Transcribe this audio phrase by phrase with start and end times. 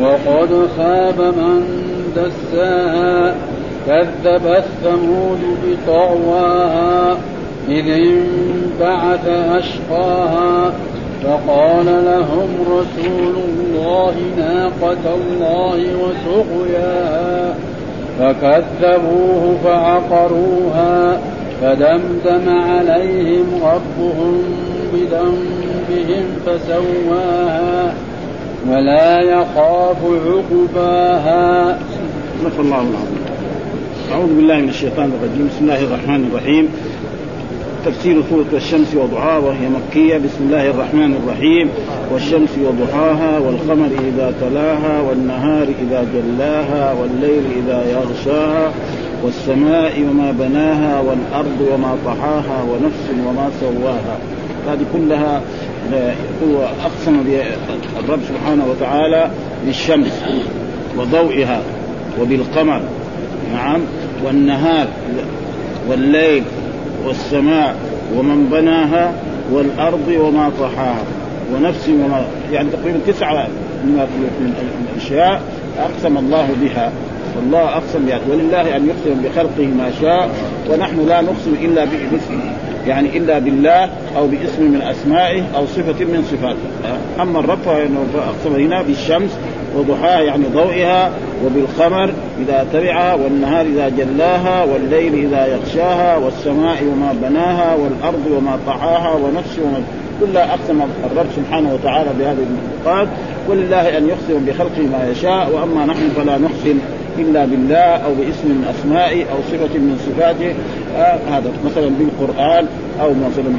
[0.00, 1.62] وقد خاب من
[2.16, 3.34] دساها
[3.86, 7.16] كذب الثمود بطغواها
[7.68, 10.72] إذ انبعث أشقاها
[11.24, 17.54] فقال لهم رسول الله ناقة الله وسقياها
[18.18, 21.18] فكذبوه فعقروها
[21.62, 24.42] فدمدم عليهم ربهم
[24.92, 27.94] بذنبهم فسواها.
[28.68, 31.78] ولا يخاف عقباها.
[32.42, 33.22] صدق الله العظيم
[34.12, 35.48] أعوذ بالله من الشيطان الرجيم.
[35.48, 36.68] بسم الله الرحمن الرحيم.
[37.86, 40.16] تفسير سورة الشمس وضحاها وهي مكية.
[40.16, 41.68] بسم الله الرحمن الرحيم.
[42.12, 48.72] والشمس وضحاها والقمر إذا تلاها والنهار إذا جلاها والليل إذا يغشاها
[49.24, 54.16] والسماء وما بناها والأرض وما طحاها ونفس وما سواها.
[54.68, 55.40] هذه كلها
[55.90, 57.24] يقول أقسم
[58.04, 59.30] الرب سبحانه وتعالى
[59.66, 60.22] بالشمس
[60.96, 61.60] وضوئها
[62.20, 62.82] وبالقمر
[63.54, 63.80] نعم
[64.24, 64.86] والنهار
[65.88, 66.42] والليل
[67.06, 67.76] والسماء
[68.16, 69.12] ومن بناها
[69.52, 71.02] والأرض وما طحاها
[71.54, 73.48] ونفس وما يعني تقريبا تسعة
[73.84, 74.06] من
[74.94, 75.42] الأشياء
[75.78, 76.92] أقسم الله بها.
[77.36, 78.20] والله أقسم بها.
[78.30, 80.30] ولله أن يقسم بخلقه ما شاء
[80.70, 82.52] ونحن لا نقسم إلا باسمه
[82.86, 86.92] يعني إلا بالله أو باسم من أسمائه أو صفة من صفاته.
[87.22, 89.30] أما الرب فإنه أقسم هنا بالشمس
[89.76, 91.10] وضحاها يعني ضوئها
[91.44, 99.14] وبالقمر إذا تبعها والنهار إذا جلاها والليل إذا يغشاها والسماء وما بناها والأرض وما طحاها
[99.14, 99.82] ونفس وما
[100.26, 100.80] كلها أقسم
[101.12, 103.08] الرب سبحانه وتعالى بهذه المخلوقات
[103.48, 106.78] ولله أن يقسم بخلقه ما يشاء وأما نحن فلا نقسم
[107.18, 110.54] إلا بالله أو باسم من أسمائه أو صفة من صفاته.
[110.96, 112.66] آه هذا مثلا بالقرآن
[113.00, 113.54] أو مثلا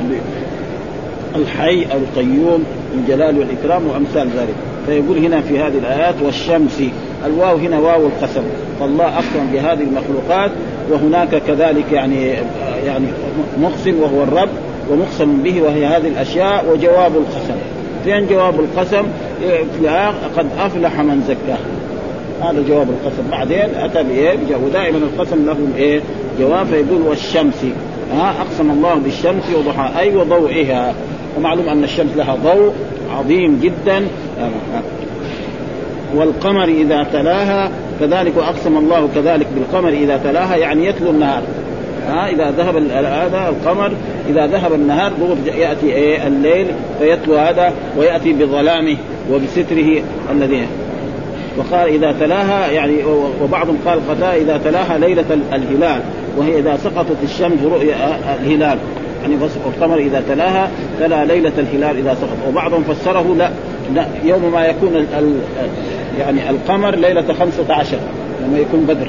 [1.36, 2.64] الحي أو القيوم
[2.94, 4.56] الجلال والإكرام وأمثال ذلك.
[4.86, 6.84] فيقول هنا في هذه الآيات والشمس
[7.26, 8.44] الواو هنا واو القسم.
[8.80, 10.52] فالله أقسم بهذه المخلوقات
[10.92, 12.28] وهناك كذلك يعني
[12.86, 13.06] يعني
[13.62, 14.50] مقسم وهو الرب.
[14.92, 17.56] ومقسم به وهي هذه الأشياء وجواب القسم.
[18.04, 19.04] فين جواب القسم؟
[20.38, 21.58] قد أفلح من زكاه.
[22.42, 23.24] هذا جواب القسم.
[23.32, 26.02] بعدين أتى بإيه؟ ودائما القسم له إيه؟
[26.40, 26.66] جواب.
[26.66, 27.66] فيقول والشمس.
[28.14, 30.00] ها؟ أقسم الله بالشمس وضحاها.
[30.00, 30.94] أي وضوئها.
[31.38, 32.74] ومعلوم أن الشمس لها ضوء
[33.18, 34.08] عظيم جدا.
[36.16, 41.44] والقمر إذا تلاها كذلك واقسم الله كذلك بالقمر إذا تلاها يعني يتلو النهار.
[42.08, 43.92] ها إذا ذهب هذا القمر
[44.30, 45.12] إذا ذهب النهار
[45.46, 46.68] يأتي إيه الليل
[47.00, 48.98] فيتلو هذا ويأتي بظلامه
[49.32, 50.68] وبستره الذي
[51.58, 52.98] وقال إذا تلاها يعني
[53.44, 56.02] وبعضهم قال قتاء إذا تلاها ليلة الهلال
[56.38, 57.96] وهي إذا سقطت الشمس رؤيا
[58.42, 58.78] الهلال.
[59.22, 59.36] يعني
[59.66, 62.38] القمر إذا تلاها تلا ليلة الهلال إذا سقط.
[62.48, 63.50] وبعضهم فسره لا,
[63.96, 65.36] لا يوم ما يكون ال ال
[66.20, 67.98] يعني القمر ليلة خمسة عشر
[68.46, 69.08] لما يكون بدر.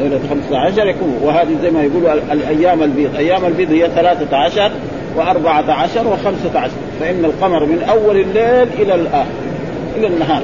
[0.00, 4.70] ليلة خمسة عشر يكون وهذه زي ما يقولوا الأيام البيض أيام البيض هي ثلاثة عشر
[5.16, 9.30] وأربعة عشر وخمسة عشر فإن القمر من أول الليل إلى الآخر
[9.96, 10.42] إلى النهار.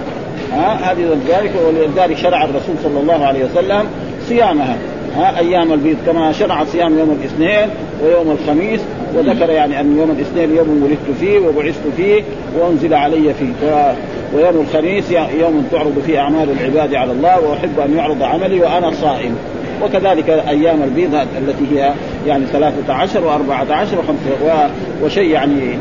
[0.52, 3.84] ها؟ هذه ذلك ولذلك شرع الرسول صلى الله عليه وسلم
[4.28, 4.76] صيامها.
[5.16, 7.70] ها أيام البيض كما شرع صيام يوم الاثنين
[8.04, 8.80] ويوم الخميس
[9.14, 12.22] وذكر يعني أن يوم الاثنين يوم ولدت فيه وبعثت فيه
[12.58, 13.94] وأنزل علي فيه.
[14.34, 15.10] ويوم الخميس
[15.40, 19.36] يوم تعرض فيه أعمال العباد على الله وأحب أن يعرض عملي وأنا صائم.
[19.82, 21.92] وكذلك أيام البيض التي هي
[22.26, 24.70] يعني ثلاثة عشر وأربعة عشر وخمسة
[25.04, 25.78] وشيء يعني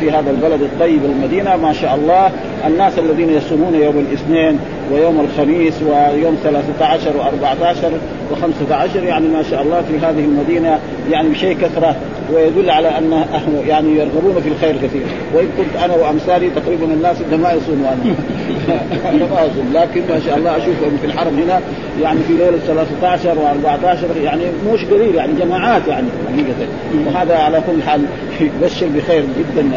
[0.00, 1.56] في هذا البلد الطيب المدينة.
[1.56, 2.30] ما شاء الله
[2.66, 4.58] الناس الذين يصومون يوم الاثنين
[4.92, 7.92] ويوم الخميس ويوم ثلاثة عشر وأربعة عشر
[8.32, 10.78] وخمسة عشر يعني ما شاء الله في هذه المدينة
[11.10, 11.96] يعني بشيء كثرة
[12.32, 13.24] ويدل على أن
[13.66, 15.02] يعني يرغبون في الخير كثير.
[15.34, 18.14] وإن كنت أنا وأمثالي تقريبا الناس ما يصوموا أنا
[19.10, 21.60] أنا ما اصوم لكن ما شاء الله أشوفهم في الحرم هنا
[22.02, 26.70] يعني في ليلة 13 و14 يعني مش قليل يعني جماعات يعني حقيقة.
[27.06, 28.00] وهذا على كل حال
[28.40, 29.70] يبشر بخير جدا.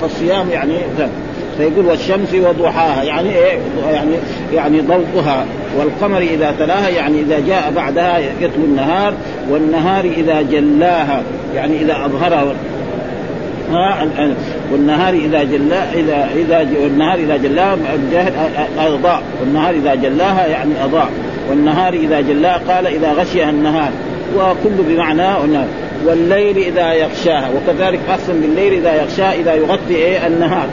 [0.00, 0.74] فالصيام يعني
[1.58, 3.02] فيقول والشمس وضحاها.
[3.02, 3.58] يعني إيه؟
[3.92, 4.12] يعني
[4.54, 5.46] يعني ضوءها
[5.78, 9.14] والقمر إذا تلاها يعني إذا جاء بعدها يتلو النهار
[9.50, 11.22] والنهار إذا جلاها.
[11.54, 12.54] يعني إذا أظهرها.
[14.72, 17.76] والنهار إذا جلا اذا إذا والنهار إذا جلاها
[18.78, 21.08] اضاء والنهار إذا جلاها يعني أضاء.
[21.50, 23.90] والنهار إذا جلاها قال إذا غشيها النهار.
[24.36, 25.34] وكل بمعنى
[26.06, 27.48] والليل إذا يغشاها.
[27.50, 30.68] وكذلك اقسم بالليل إذا يغشاها إذا يغطي إيه؟ النهار.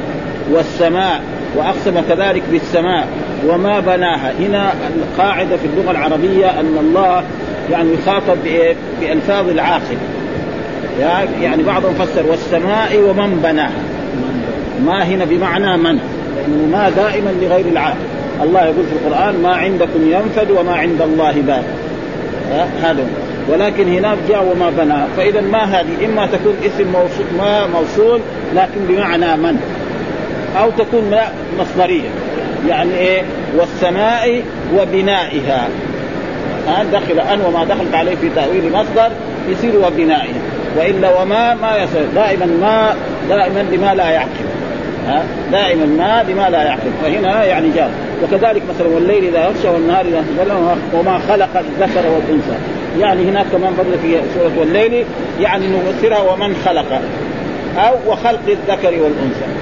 [0.52, 1.22] والسماء
[1.56, 3.08] وأقسم كذلك بالسماء.
[3.48, 4.34] وما بناها.
[4.40, 7.24] هنا القاعدة في اللغة العربية أن الله
[7.72, 8.38] يعني يخاطب
[9.02, 9.98] بألفاظ العاقل.
[11.42, 13.82] يعني بعضهم فسر والسماء ومن بناها.
[14.86, 16.00] ما هنا بمعنى من؟
[16.36, 17.98] لأنه ما دائما لغير العاقل.
[18.44, 21.64] الله يقول في القرآن ما عندكم ينفد وما عند الله باق.
[22.84, 23.06] هذا.
[23.50, 28.20] ولكن هناك جاء وما بنى فإذا ما هذه؟ إما تكون اسم موصول ما موصول
[28.56, 29.60] لكن بمعنى من؟
[30.60, 31.16] أو تكون
[31.60, 32.10] مصدرية.
[32.70, 33.22] يعني إيه؟
[33.58, 34.44] والسماء
[34.78, 35.68] وبنائها.
[36.68, 39.12] ها؟ دخل أن وما دخلت عليه في تأويل مصدر
[39.50, 40.42] يصير وبنائها
[40.78, 42.06] وإلا وما ما يصير.
[42.16, 42.96] دائما ما
[43.30, 44.46] دائما لما لا يعقل.
[45.08, 46.92] ها؟ دائما ما لما لا يعقل.
[47.04, 47.92] فهنا يعني جاء.
[48.24, 50.24] وكذلك مثلا والليل إذا يغشى والنهار إذا
[50.94, 52.56] وما خلق الذكر والأنثى.
[53.00, 55.06] يعني هناك كمان برضه في سورة والليل
[55.40, 57.02] يعني نفسرها ومن خلق.
[57.78, 59.61] أو وخلق الذكر والأنثى.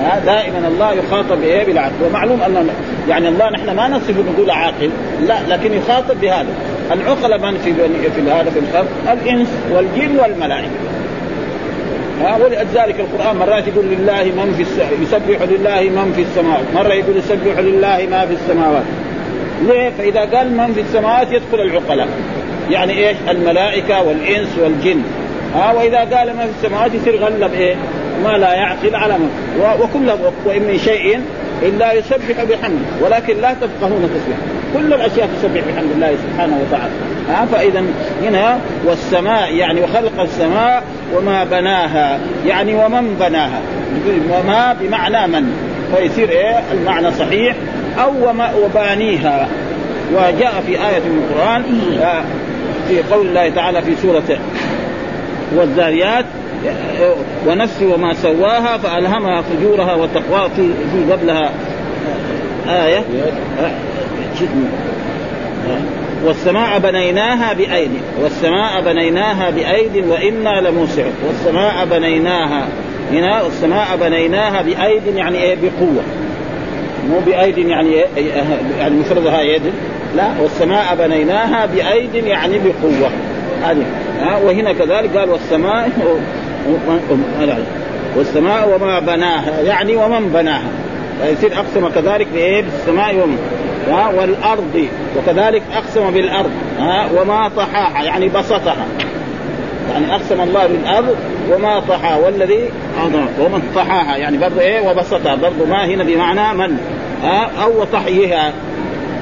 [0.00, 1.92] ها دائما الله يخاطب بإيه؟ بالعقل.
[2.08, 2.68] ومعلوم ان
[3.08, 4.90] يعني الله نحن ما نصف نقول عاقل.
[5.26, 6.48] لا لكن يخاطب بهذا.
[6.92, 7.74] العقل من في
[8.10, 10.70] في هذا في الخلق؟ الإنس والجن والملائكة.
[12.40, 14.78] ولذلك القرآن مرات يقول لله من في الس...
[15.02, 16.64] يسبح لله من في السماوات.
[16.74, 18.82] مرة يقول يسبح لله ما في السماوات.
[19.62, 22.08] ليه؟ فإذا قال من في السماوات يدخل العقلاء
[22.70, 25.02] يعني إيش؟ الملائكة والإنس والجن.
[25.54, 27.76] ها وإذا قال ما في السماوات يصير غلب إيه؟
[28.24, 29.30] ما لا يعقل على من
[29.80, 30.10] وكل
[30.44, 31.20] وإن من شيء
[31.62, 33.04] إلا يسبح بحمده.
[33.04, 34.40] ولكن لا تفقهون تسبيحه
[34.74, 36.92] كل الأشياء تسبح بحمد الله سبحانه وتعالى.
[37.28, 37.84] ها فإذا
[38.22, 40.82] هنا والسماء يعني وخلق السماء
[41.16, 42.18] وما بناها.
[42.46, 43.60] يعني ومن بناها؟
[44.30, 45.52] وما بمعنى من؟
[45.96, 47.56] فيصير إيه؟ المعنى صحيح.
[47.98, 49.48] أو وما وبانيها.
[50.14, 51.64] وجاء في آية من القرآن
[52.02, 52.22] آه،
[52.88, 54.38] في قول الله تعالى في سورة
[55.56, 56.24] والذاريات
[57.46, 61.50] ونفس وما سواها فألهمها فجورها وتقواها في في قبلها.
[62.68, 63.02] آية.
[66.24, 67.90] والسماء بنيناها بأيد.
[68.22, 71.12] والسماء بنيناها بأيد وإنا لموسعون.
[71.26, 72.68] والسماء بنيناها.
[73.12, 76.02] هنا والسماء بنيناها بأيد يعني إيه؟ بقوة.
[77.10, 78.06] مو بأيد يعني إيه؟
[78.78, 79.62] يعني مفردها يد.
[80.16, 83.10] لا والسماء بنيناها بأيد يعني بقوة.
[83.62, 83.84] هذه.
[84.44, 85.90] وهنا كذلك قال والسماء
[88.16, 90.68] والسماء وما بناها يعني ومن بناها.
[91.22, 93.38] فيصير أقسم كذلك بايه؟ بالسماء ومن.
[94.18, 96.50] والأرض وكذلك أقسم بالأرض.
[97.16, 98.86] وما طحاها يعني بسطها.
[99.92, 101.16] يعني أقسم الله بالأرض
[101.52, 102.70] وما طحا والذي
[103.40, 105.34] ومن طحاها يعني برضه إيه؟ وبسطها.
[105.34, 106.76] برضه ما هنا بمعنى من؟
[107.62, 108.52] أو طحيها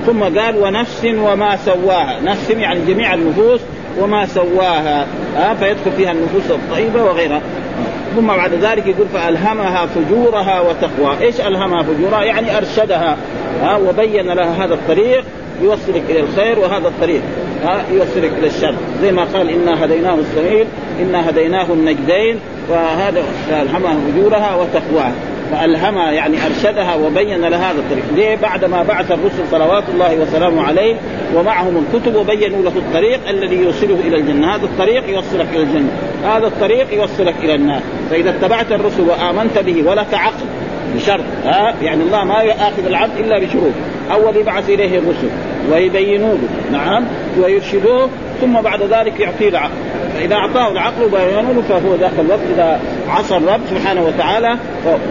[0.07, 2.21] ثم قال ونفس وما سواها.
[2.25, 3.61] نفس يعني جميع النفوس
[4.01, 5.07] وما سواها.
[5.37, 7.41] ها فيدخل فيها النفوس الطيبه وغيرها.
[8.17, 11.17] ثم بعد ذلك يقول فألهمها فجورها وتقوى.
[11.21, 13.17] إيش ألهمها فجورها؟ يعني أرشدها.
[13.63, 15.25] ها وبين لها هذا الطريق
[15.63, 17.21] يوصلك إلى الخير وهذا الطريق
[17.65, 18.75] ها يوصلك إلى الشر.
[19.03, 20.67] زي ما قال إنا هديناه السبيل
[21.01, 22.39] إنا هديناه النجدين
[22.71, 25.13] وهذا فألهمها فجورها وتقواها.
[25.53, 28.05] فألهمها يعني أرشدها وبين لها هذا الطريق.
[28.15, 30.95] ليه؟ بعد ما بعث الرسل صلوات الله وسلامه عليه
[31.35, 34.55] ومعهم الكتب وبينوا له الطريق الذي يوصله إلى الجنة.
[34.55, 35.91] هذا الطريق يوصلك إلى الجنة.
[36.25, 37.81] هذا الطريق يوصلك إلى النار.
[38.11, 40.45] فإذا اتبعت الرسل وآمنت به ولك عقل
[40.97, 43.73] بشرط ها؟ يعني الله ما يأخذ العبد إلا بشروط.
[44.13, 45.29] أول يبعث إليه الرسل
[45.73, 47.05] ويبينوا له نعم
[47.39, 48.09] ويرشدوه
[48.41, 49.75] ثم بعد ذلك يعطيه العقل.
[50.15, 54.57] فإذا أعطاه العقل وبينوا له فهو ذاك الوقت إذا عصى الرب سبحانه وتعالى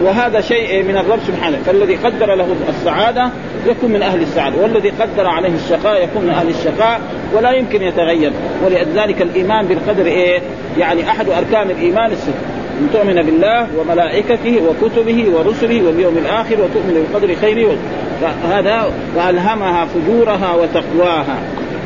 [0.02, 1.58] وهذا شيء من الرب سبحانه.
[1.66, 3.30] فالذي قدر له السعادة
[3.66, 7.00] يكون من أهل السعادة والذي قدر عليه الشقاء يكون من أهل الشقاء
[7.34, 8.32] ولا يمكن يتغير.
[8.64, 10.40] ولذلك الإيمان بالقدر إيه؟
[10.78, 12.34] يعني أحد أركان الإيمان الست.
[12.80, 17.76] إن تؤمن بالله وملائكته وكتبه ورسله واليوم الآخر وتؤمن بالقدر خيره.
[18.50, 21.38] هذا وألهمها فجورها وتقواها.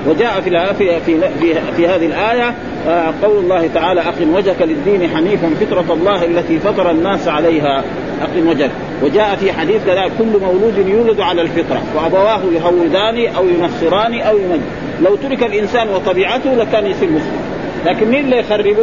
[0.06, 2.54] وجاء في في في, في, في هذه الآية
[2.88, 7.84] آه، قول الله تعالى أقم وجهك للدين حنيفا فطرة الله التي فطر الناس عليها.
[8.22, 8.70] أقم وجهك.
[9.02, 14.60] وجاء في حديث كذلك كل مولود يولد على الفطرة وأبواه يهودان أو ينصران أو يمجد.
[15.02, 17.40] لو ترك الإنسان وطبيعته لكان يصير مسلم.
[17.86, 18.76] لكن مين اللي يخربه؟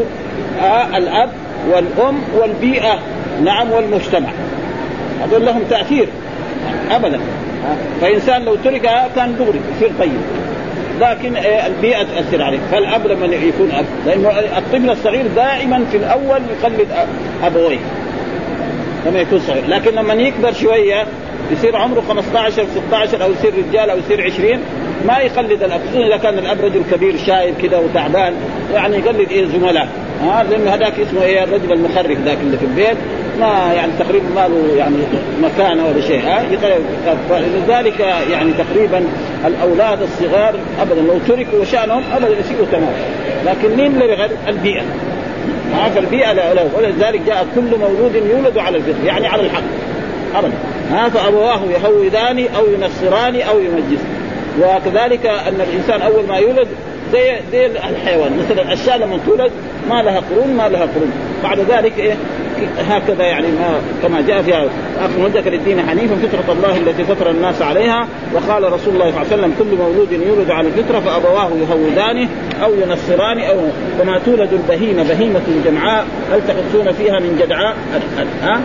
[0.62, 1.30] آه الأب
[1.72, 3.00] والأم والبيئة.
[3.44, 4.30] نعم والمجتمع.
[5.24, 6.08] هذول لهم تأثير.
[6.92, 7.20] ابدا.
[8.02, 10.22] فإنسان لو تركها كان دغري يصير طيب.
[11.02, 16.42] لكن إيه، البيئة تأثر عليه فالأب لما يكون أب لأنه الطفل الصغير دائما في الأول
[16.62, 16.88] يقلد
[17.44, 17.80] أبويه
[19.06, 19.68] لما يكون صغير.
[19.68, 21.06] لكن لما يكبر شوية
[21.52, 24.60] يصير عمره 15 16 أو يصير رجال أو يصير 20
[25.08, 28.34] ما يقلد الأب خصوصا إذا كان الأب رجل كبير شايب كذا وتعبان
[28.74, 29.88] يعني يقلد إيه زملاء.
[30.22, 32.98] ها لأنه هذاك اسمه إيه الرجل المخرف ذاك اللي في البيت.
[33.40, 34.96] ما يعني تقريبا ما له يعني
[35.42, 36.22] مكانة ولا شيء.
[36.22, 36.44] ها
[37.40, 38.00] لذلك
[38.32, 39.04] يعني تقريبا
[39.46, 42.94] الأولاد الصغار ابدا لو تركوا شأنهم ابدا يصيروا تمام.
[43.46, 44.84] لكن مين اللي بغير البيئة.
[45.74, 49.64] ها فالبيئة له ولذلك جاء كل مولود يولد على الفطر يعني على الحق.
[50.36, 50.54] ابدا.
[50.92, 54.18] ها فأبواه يهودان أو ينصران أو يمجسان
[54.62, 56.68] وكذلك أن الإنسان أول ما يولد
[57.14, 58.32] زي زي الحيوان.
[58.38, 59.52] مثلا الشاة لما تولد
[59.90, 61.12] ما لها قرون ما لها قرون.
[61.44, 62.16] بعد ذلك إيه؟
[62.90, 64.54] هكذا يعني ما كما جاء في
[65.00, 68.08] آخر مدة للدين حنيفا فطرة الله التي فطر الناس عليها.
[68.34, 72.30] وقال رسول الله صلى الله عليه وسلم كل مولود يولد على الفطرة فأبواه يهودانه
[72.64, 73.58] أو ينصران أو
[74.00, 77.76] كما تولد البهيمة بهيمة جمعاء هل تحسون فيها من جدعاء
[78.42, 78.62] ها؟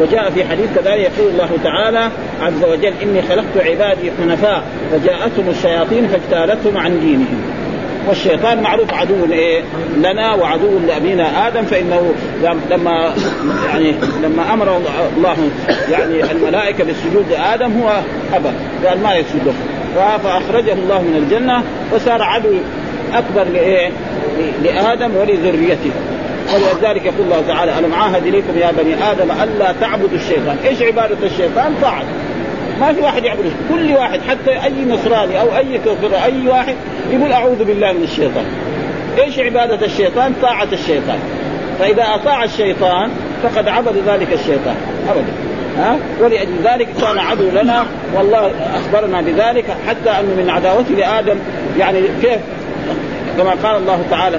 [0.00, 2.10] وجاء في حديث كذلك يقول الله تعالى
[2.42, 7.42] عز وجل إني خلقت عبادي حنفاء فجاءتهم الشياطين فاجتالتهم عن دينهم.
[8.08, 9.62] والشيطان معروف عدو إيه؟
[9.96, 12.14] لنا وعدو لأبينا آدم فإنه
[12.70, 13.14] لما
[13.68, 14.76] يعني لما أمر
[15.16, 15.36] الله
[15.90, 18.00] يعني الملائكة بالسجود لآدم هو
[18.34, 18.48] ابى
[18.88, 19.54] قال ما يسجد
[20.24, 21.62] فأخرجه الله من الجنة
[21.92, 22.54] وصار عدو
[23.14, 23.90] أكبر لإيه؟
[24.62, 25.90] لآدم ولذريته.
[26.54, 31.16] ولذلك يقول الله تعالى ألم عاهد إليكم يا بني آدم ألا تعبدوا الشيطان، إيش عبادة
[31.22, 32.02] الشيطان؟ طاعه
[32.80, 36.74] ما في واحد يعبد كل واحد حتى أي نصراني أو أي كفر أي واحد
[37.10, 38.44] يقول أعوذ بالله من الشيطان.
[39.18, 41.18] إيش عبادة الشيطان؟ طاعة الشيطان.
[41.78, 43.10] فإذا أطاع الشيطان
[43.42, 44.76] فقد عبد ذلك الشيطان.
[45.08, 45.32] ابدا.
[45.78, 47.86] ها؟ ولأجل ذلك كان عدو لنا.
[48.16, 49.64] والله أخبرنا بذلك.
[49.88, 51.36] حتى أنه من عداوته لآدم.
[51.78, 52.38] يعني كيف؟
[53.38, 54.38] كما قال الله تعالى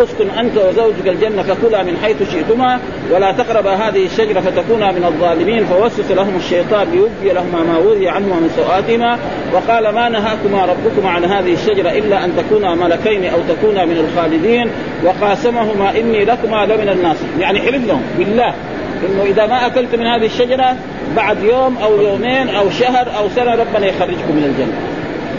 [0.00, 5.64] اسكن أنت وزوجك الجنة فكلا من حيث شئتما ولا تقربا هذه الشجرة فتكونا من الظالمين
[5.64, 9.18] فوسوس لهم الشيطان ليبدي لهما ما وري عنهما من سوآتهما
[9.52, 14.70] وقال ما نهاكما ربكما عن هذه الشجرة إلا أن تكونا ملكين أو تكونا من الخالدين
[15.04, 18.54] وقاسمهما إني لكما لمن الناس يعني حلف لهم بالله.
[19.08, 20.76] إنه إذا ما أكلت من هذه الشجرة
[21.16, 24.78] بعد يوم أو يومين أو شهر أو سنة ربنا يخرجكم من الجنة.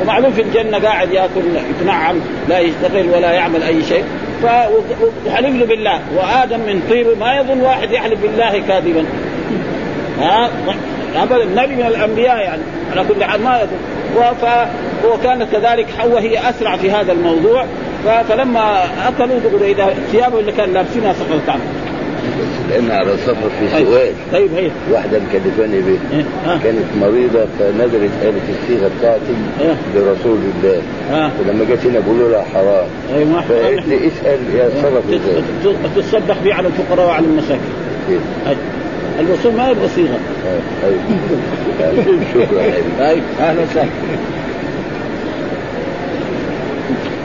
[0.01, 2.15] ومعلوم في الجنة قاعد يأكل يتنعم
[2.49, 4.03] لا يشتغل ولا يعمل أي شيء.
[4.43, 5.99] وحلف له بالله.
[6.15, 9.05] وآدم من طيب ما يظن واحد يحلف بالله كاذبا.
[10.19, 10.49] ها؟
[11.15, 12.61] ابدا النبي من الأنبياء يعني.
[12.91, 13.77] على كل حال ما يظن.
[15.05, 17.65] وكانت كذلك حواء هي أسرع في هذا الموضوع.
[18.29, 21.61] فلما أكلوا إذا ثيابه اللي كان لابسينها سقطت عنه.
[22.69, 23.85] لأن على سفر في طيب.
[23.87, 24.71] سويس طيب هي.
[24.91, 26.57] واحدة مكلفاني به إيه؟ آه.
[26.63, 30.81] كانت مريضة فنزلت قالت الصيغه بتاعتي إيه؟ لرسول الله.
[31.11, 31.29] آه.
[31.29, 32.85] فلما جت هنا بقول له حرام.
[33.15, 35.41] أيوه فقالت لي اسأل يا صرف إزاي
[35.95, 37.59] تتصدق به على الفقراء وعلى المساكين.
[38.09, 38.55] كده.
[39.19, 40.99] الرسول ما يبغى صيغه آه، أيوه
[42.33, 42.61] شكرا.
[42.61, 43.89] حبيبي أيوه أهلا وسهلا.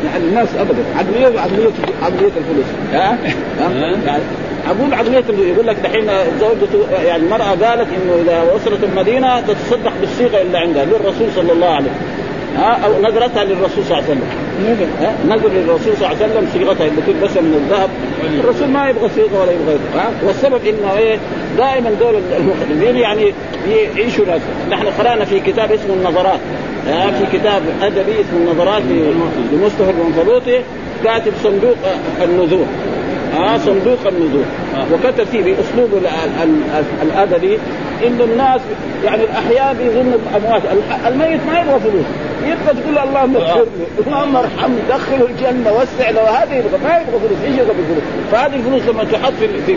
[0.05, 0.85] يعني الناس ابدا.
[0.97, 1.71] عقليه عقليه
[2.03, 2.67] عقليه الفلوس.
[2.93, 3.19] ها؟
[3.61, 4.23] ها؟ يعني
[4.67, 5.47] أقول الفلوس.
[5.47, 6.07] يقول لك دحين
[6.41, 11.69] زوجته يعني المرأة قالت إنه إذا وصلت المدينة تتصدق بالصيغة اللي عندها للرسول صلى الله
[11.69, 12.21] عليه وسلم.
[12.57, 14.23] ها؟ أو نذرتها للرسول صلى الله عليه وسلم.
[15.01, 17.91] ها؟ نذر للرسول صلى الله عليه وسلم صيغتها اللي تلبس من الذهب.
[18.45, 21.19] الرسول ما يبغى صيغة ولا يبغى ها؟ والسبب إنه إيه؟
[21.57, 23.33] دائما دول المخدمين يعني
[23.97, 24.41] يعيشوا ناس.
[24.71, 26.41] نحن قرأنا في كتاب اسمه النظرات.
[26.87, 28.83] ها في كتاب أدبي اسمه النظرات
[29.53, 30.61] لمصطفى المنفلوطي
[31.05, 31.77] كاتب صندوق
[32.25, 32.67] النذور
[33.35, 34.45] ها صندوق النذور
[34.93, 36.01] وكتب فيه باسلوبه
[37.03, 37.59] الأدبي
[38.07, 38.61] انه الناس
[39.05, 40.63] يعني الأحياء بيظنوا بأموات.
[41.07, 42.05] الميت ما يبغى فلوس.
[42.45, 46.23] يبغى تقول له اللهم اغفر له اللهم ارحمه دخله الجنة وسع له.
[46.23, 47.39] هذا يبغى ما يبغى فلوس.
[47.45, 49.77] إيش يبغى بالفلوس فهذه الفلوس لما تحط في في,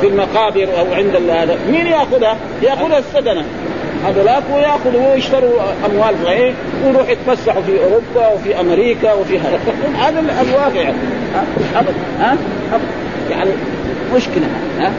[0.00, 3.44] في المقابر أو عند هذا مين يأخذها؟ يأخذها السدنة.
[4.04, 9.58] هذولاك وياخذوا ويشتروا أموال صحيح ويروح يتفسحوا في أوروبا وفي أمريكا وفي هذا.
[10.00, 10.80] هذا الواقع.
[10.80, 10.96] يعني
[11.76, 12.36] ابدا ها؟
[12.72, 12.84] أبد.
[13.30, 13.50] يعني
[14.16, 14.46] مشكلة
[14.78, 14.92] ها.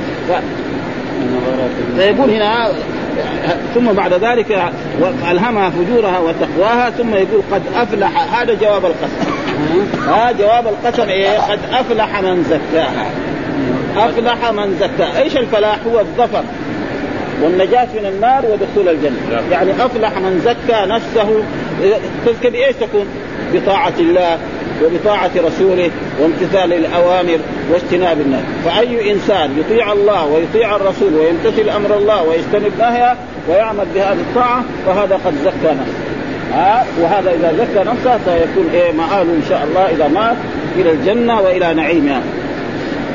[1.97, 2.71] فيقول هنا
[3.75, 4.71] ثم بعد ذلك
[5.31, 9.31] ألهمها فجورها وتقواها ثم يقول قد أفلح هذا جواب القسم.
[10.07, 13.09] ها جواب القسم إيه؟ قد أفلح من زكاها.
[13.97, 15.21] أفلح من زكاها.
[15.21, 16.43] إيش الفلاح؟ هو الظفر.
[17.43, 19.41] والنجاة من النار ودخول الجنة.
[19.51, 21.43] يعني أفلح من زكى نفسه.
[22.25, 23.05] تزكى بإيش تكون.
[23.53, 24.37] بطاعة الله
[24.83, 25.89] وبطاعة رسوله
[26.21, 27.39] وامتثال الأوامر
[27.71, 28.43] واجتناب النهي.
[28.65, 33.15] فأي إنسان يطيع الله ويطيع الرسول ويمتثل أمر الله ويجتنب نهيه
[33.49, 36.05] ويعمل بهذه الطاعة فهذا قد زكى نفسه.
[36.53, 40.35] ها؟ وهذا إذا زكى نفسه سيكون إيه؟ مآله إن شاء الله إذا مات
[40.75, 42.21] إلى الجنة وإلى نعيمها.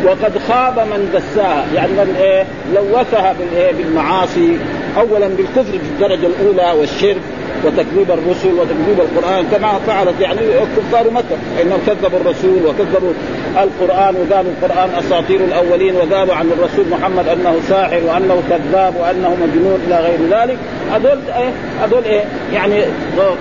[0.05, 1.65] وقد خاب من دساها.
[1.75, 4.59] يعني من إيه؟ لوثها بالايه بالمعاصي.
[4.97, 7.23] اولا بالكفر في الدرجه الأولى والشرك
[7.65, 9.45] وتكذيب الرسل وتكذيب القرآن.
[9.53, 10.41] كما فعلت يعني
[10.77, 11.63] كفار مكة.
[11.63, 13.13] إنهم كذبوا الرسول وكذبوا
[13.57, 19.81] القرآن وقالوا القرآن أساطير الأولين وقالوا عن الرسول محمد أنه ساحر وأنه كذاب وأنه مجنون
[19.87, 20.57] إلى غير ذلك.
[20.93, 21.51] هذول إيه؟
[21.83, 22.83] هذول إيه؟ يعني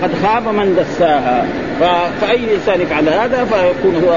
[0.01, 1.45] قد خاب من دساها.
[2.21, 4.13] فأي إنسان يفعل هذا فيكون هو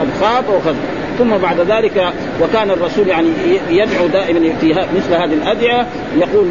[0.00, 0.74] قد خاب وخذ
[1.18, 3.28] ثم بعد ذلك وكان الرسول يعني
[3.70, 6.50] يدعو دائما في مثل هذه الأدعية يقول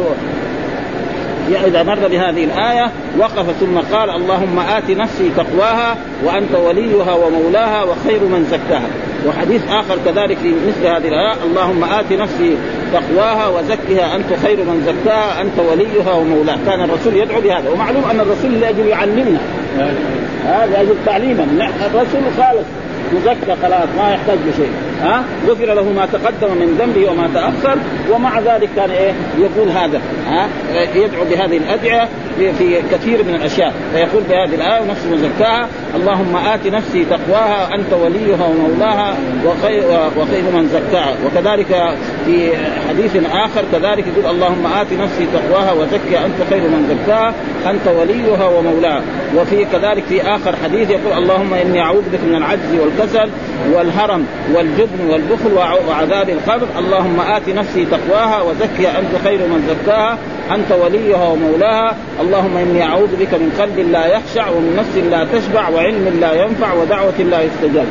[1.68, 8.20] إذا مر بهذه الآية وقف ثم قال اللهم آت نفسي تقواها وأنت وليها ومولاها وخير
[8.20, 8.88] من زكاها.
[9.28, 12.58] وحديث آخر كذلك في مثل هذه الآية اللهم آت نفسي
[12.94, 16.58] تقواها وزكها أنت خير من زكاها أنت وليها ومولاها.
[16.66, 19.40] كان الرسول يدعو بهذا ومعلوم أن الرسول لأجل يعلمنا.
[20.46, 21.48] هذا لأجل تعليما.
[21.86, 22.68] الرسول خالص.
[23.14, 24.72] مزكى خلاص ما يحتاج لشيء.
[25.02, 27.78] ها؟ غفر له ما تقدم من ذنبه وما تأخر
[28.12, 30.48] ومع ذلك كان إيه؟ يقول هذا ها؟
[30.96, 33.74] يدعو بهذه الأدعية في كثير من الأشياء.
[33.94, 39.84] فيقول بهذه الآية ونفس زكاها اللهم آت نفسي تقواها أنت وليها ومولاها وخير
[40.18, 41.16] وخير من زكاها.
[41.26, 42.52] وكذلك في
[42.90, 47.34] حديث آخر كذلك يقول اللهم آت نفسي تقواها وزكها أنت خير من زكاها
[47.70, 49.02] أنت وليها ومولاها.
[49.38, 53.30] وفي كذلك في آخر حديث يقول اللهم إني أعوذ بك من العجز والكسل
[53.74, 55.54] والهرم والجبن والبخل
[55.90, 56.68] وعذاب القبر.
[56.80, 60.18] اللهم آت نفسي تقواها وزكها أنت خير من زكاها
[60.52, 61.96] أنت وليها ومولاها.
[62.22, 66.74] اللهم إني أعوذ بك من قلب لا يخشع ومن نفس لا تشبع وعلم لا ينفع
[66.74, 67.86] ودعوة لا يستجاب.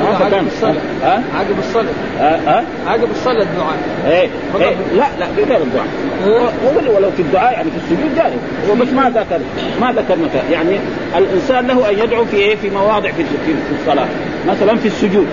[0.00, 4.28] عقب الصلاة ها؟ عقب الصلاة ها؟ عقب الصلاة الدعاء إيه,
[4.60, 4.76] إيه.
[4.96, 5.86] لا لا غير الدعاء.
[6.26, 8.36] هو ولو في الدعاء يعني في السجود جاري.
[8.70, 9.40] هو بس ما ذكر
[9.80, 10.16] ما ذكر
[10.52, 10.78] يعني
[11.16, 14.06] الإنسان له أن يدعو في إيه؟ في مواضع في في الصلاة.
[14.48, 15.26] مثلا في السجود.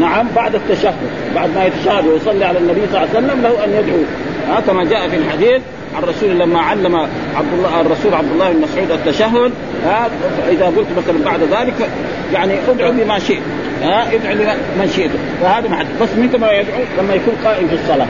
[0.00, 0.94] نعم بعد التشهد.
[1.34, 3.98] بعد ما يتشهد ويصلي على النبي صلى الله عليه وسلم له أن يدعو.
[4.48, 5.62] ها؟ كما جاء في الحديث
[5.98, 6.96] عن الرسول لما علم
[7.36, 9.52] عبد الله الرسول عبد الله بن مسعود التشهد
[10.50, 11.90] اذا قلت مثلا بعد ذلك
[12.32, 13.42] يعني ادعو بما شئت
[13.82, 15.10] ها ادعو لمن شئت.
[15.42, 18.06] فهذا محد بس متى ما يدعو؟ لما يكون قائم في الصلاة.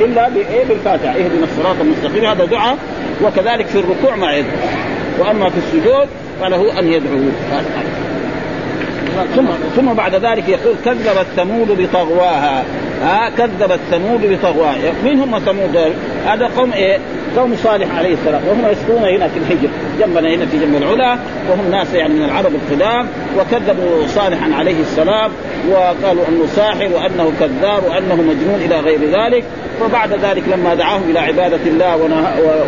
[0.00, 1.10] إلا بإيه؟ بالفاتحة.
[1.10, 2.24] اهدنا الصراط المستقيم.
[2.24, 2.78] هذا دعاء.
[3.22, 4.56] وكذلك في الركوع ما يدعو.
[5.18, 6.08] وأما في السجود
[6.40, 7.18] فله أن يدعو.
[9.36, 12.64] ثم ثم بعد ذلك يقول كذبت ثمود بطغواها.
[13.02, 15.76] ها كذبت ثمود بطغواها من هم ثمود؟
[16.26, 16.98] هذا قوم إيه؟
[17.36, 19.68] قوم صالح عليه السلام وهم يسكنون هنا في الحجر.
[20.00, 21.18] جنبنا هنا في جنب العلا
[21.50, 25.30] وهم ناس يعني من العرب القدام وكذبوا صالحا عليه السلام
[25.70, 29.44] وقالوا أنه ساحر وأنه كذاب وأنه مجنون إلى غير ذلك.
[29.80, 31.96] فبعد ذلك لما دعاهم إلى عبادة الله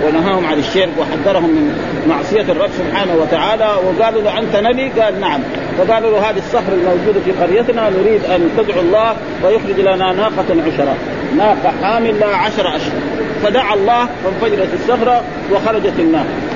[0.07, 5.41] ونهاهم عن الشرك وحذرهم من معصية الرب سبحانه وتعالى وقالوا له أنت نبي؟ قال نعم.
[5.79, 10.97] فقالوا له هذه الصخر الموجوده في قريتنا نريد أن تدعو الله ويخرج لنا ناقة عشراء
[11.37, 13.01] ناقة حامل لها عشر أشهر.
[13.43, 16.48] فدعا الله فانفجرت الصخرة وخرجت الناقه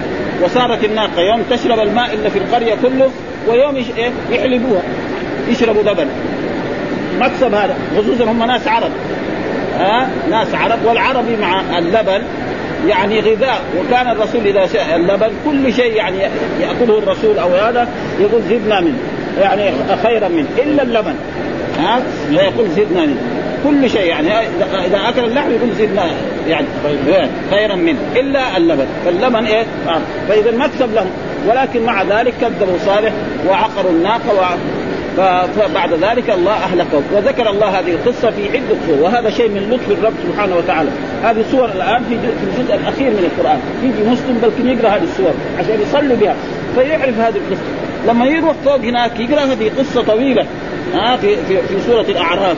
[0.44, 3.10] وصارت الناقة يوم تشرب الماء إلا في القرية كله
[3.48, 4.82] ويوم إيه؟ يحلبوها.
[5.48, 6.06] يشربوا لبن
[7.20, 7.74] مكسب هذا.
[7.98, 8.90] خصوصا هم ناس عرب.
[9.78, 12.22] ها؟ ناس عرب والعربي مع اللبن
[12.88, 13.60] يعني غذاء.
[13.78, 16.16] وكان الرسول إذا شاء اللبن كل شيء يعني
[16.60, 17.88] يأكله الرسول أو هذا
[18.20, 18.98] يقول زدنا منه.
[19.40, 19.70] يعني
[20.02, 20.46] خيرا منه.
[20.58, 21.14] إلا اللبن.
[21.78, 23.41] ها؟ يقول زدنا منه.
[23.64, 24.28] كل شيء يعني
[24.86, 26.10] اذا أكل اللحم يقول زدنا
[26.48, 26.66] يعني
[27.50, 28.86] خيرا منه إلا اللبن.
[29.04, 30.00] فاللبن إيه؟ آه.
[30.28, 31.10] فإذا مكسب لهم.
[31.48, 33.12] ولكن مع ذلك كذبوا صالح
[33.48, 34.56] وعقروا الناقة
[35.56, 39.98] فبعد ذلك الله اهلكه وذكر الله هذه القصة في عدة صور وهذا شيء من لطف
[39.98, 40.90] الرب سبحانه وتعالى.
[41.22, 43.58] هذه صور الآن في الجزء الأخير من القرآن.
[43.82, 46.34] يجي مسلم بل يقرأ هذه الصور عشان يصلي بها
[46.74, 47.62] فيعرف هذه القصة.
[48.08, 50.46] لما يروح فوق هناك يقرأ هذه قصة طويلة
[50.94, 52.56] ها في في في سورة الأعراف.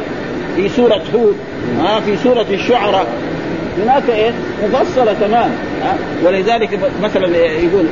[0.57, 1.37] في سورة هود
[1.81, 3.07] ها في سورة الشعراء.
[3.83, 4.31] هناك إيه
[4.73, 5.51] مفصلة تمام
[6.25, 7.85] ولذلك مثلا يقول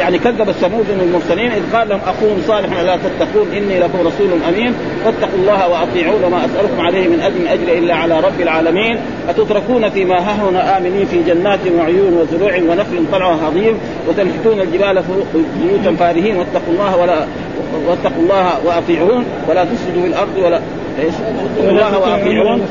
[0.00, 4.28] يعني كذب الثمود من المرسلين إذ قال لهم أخوهم صالح ألا تتقون إني لكم رسول
[4.48, 4.74] أمين.
[5.04, 8.98] فاتقوا الله وأطيعون وما أسألكم عليه من أجر أجر إلا على رب العالمين.
[9.28, 13.78] أتتركون فيما هاهنا آمنين في جنات وعيون وزروع ونخل طلعها هضيم.
[14.08, 15.02] وتنحتون الجبال
[15.34, 16.36] بيوتا فارهين.
[16.36, 17.26] واتقوا الله ولا
[17.88, 19.24] واتقوا الله وأطيعون.
[19.48, 20.60] ولا تفسدوا في الأرض ولا
[20.98, 22.62] اتقوا الله وأطيعون.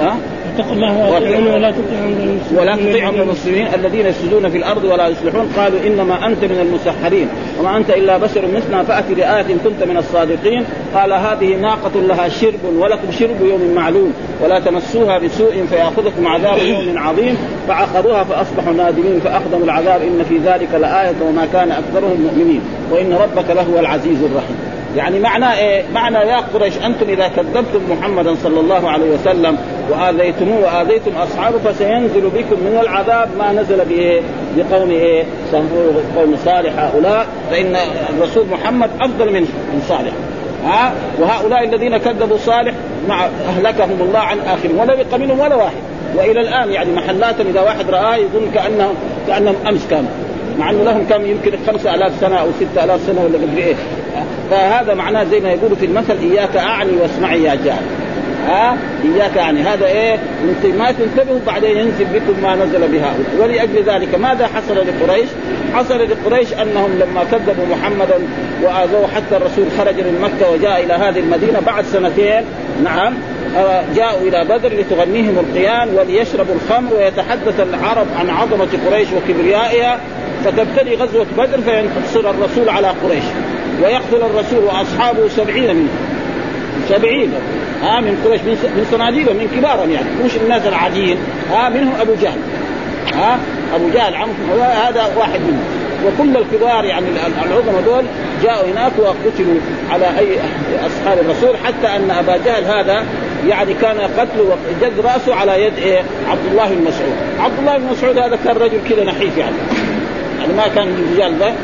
[0.00, 0.16] ها؟
[0.54, 5.52] اتقوا الله ولا تطيعوا ولا تطيعوا المسلمين الذين يفسدون في الأرض ولا يصلحون.
[5.56, 7.28] قالوا إنما أنت من المسحرين.
[7.60, 8.82] وما أنت إلا بشر مثلنا.
[8.82, 10.64] فأت بآية كنت من الصادقين.
[10.94, 14.12] قال هذه ناقة لها شرب ولكم شرب يوم معلوم.
[14.44, 17.36] ولا تمسوها بسوء فيأخذكم عذاب يوم عظيم.
[17.68, 20.00] فعقروها فأصبحوا نادمين فاخذهم العذاب.
[20.02, 22.60] إن في ذلك لآية وما كان أكثرهم مؤمنين.
[22.90, 24.71] وإن ربك لهو العزيز الرحيم.
[24.96, 29.58] يعني معنى إيه؟ معنى يا قريش أنتم إذا كذبتم محمدا صلى الله عليه وسلم
[29.90, 34.20] وآذيتموه وآذيتم أصحابه فسينزل بكم من العذاب ما نزل بايه؟
[34.56, 35.24] بقوم إيه؟
[36.16, 37.76] قوم صالح هؤلاء فإن
[38.18, 40.12] الرسول محمد أفضل من من صالح
[40.64, 42.74] ها وهؤلاء الذين كذبوا صالح
[43.08, 45.82] مع أهلكهم الله عن آخرهم ولا منهم ولا واحد
[46.16, 48.94] وإلى الآن يعني محلاتهم إذا واحد رآه يظن كانهم
[49.26, 50.10] كأنهم أمس كانوا
[50.58, 53.74] مع إنه لهم كم يمكن خمسة آلاف سنة أو ستة آلاف سنة ولا قد إيه
[54.50, 57.82] فهذا معناه زي ما يقولوا في المثل إياك أعني واسمعي يا جاهل.
[58.46, 63.82] ها؟ إياك يعني هذا إيه؟ أنت ما تنتبهوا بعدين ينزل بكم ما نزل بها ولأجل
[63.86, 65.28] ذلك ماذا حصل لقريش؟
[65.74, 68.18] حصل لقريش أنهم لما كذبوا محمدا
[68.62, 72.44] وآذوه حتى الرسول خرج من مكة وجاء إلى هذه المدينة بعد سنتين.
[72.84, 73.14] نعم.
[73.56, 79.98] آه، جاءوا إلى بدر لتغنيهم القيان وليشربوا الخمر ويتحدث العرب عن عظمة قريش وكبريائها.
[80.44, 83.24] فتبتدي غزوة بدر فينتصر الرسول على قريش.
[83.82, 85.88] ويقتل الرسول وأصحابه سبعين منهم
[86.88, 87.32] سبعين.
[87.82, 90.06] ها من قريش من صناديدهم من كبارهم يعني.
[90.24, 91.16] مش الناس العاديين.
[91.50, 92.38] ها منهم أبو جهل.
[93.14, 93.38] ها
[93.74, 94.28] أبو جهل عم
[94.60, 95.82] هذا واحد منهم.
[96.06, 97.06] وكل الكبار يعني
[97.46, 98.04] العظماء دول
[98.42, 100.26] جاءوا هناك وقتلوا على أي
[100.86, 103.04] أصحاب الرسول حتى أن أبا جهل هذا
[103.48, 107.84] يعني كان قتله وجد رأسه على يد إيه؟ عبد الله بن مسعود، عبد الله بن
[107.92, 109.56] مسعود هذا كان رجل كذا نحيف يعني.
[110.40, 111.54] يعني ما كان الرجال ذا.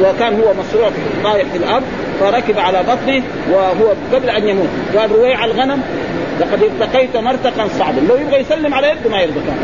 [0.00, 0.90] وكان هو مصروع
[1.24, 1.84] طايح في الأرض
[2.20, 4.68] فركب على بطنه وهو قبل أن يموت.
[4.96, 5.82] قال رويع الغنم
[6.40, 8.00] لقد ارتقيت مرتقا صعبا.
[8.08, 9.40] لو يبغى يسلم على يده ما يرضى.
[9.46, 9.56] كان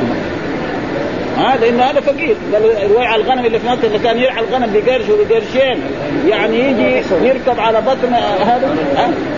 [1.39, 2.37] ها؟ لأنه هذا فقير.
[2.53, 5.83] قال رويع الغنم اللي في مكه اللي كان يرعى الغنم بقرش وبقرشين
[6.29, 8.77] يعني يجي يركب على بطن هذا